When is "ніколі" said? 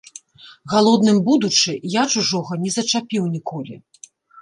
3.39-3.83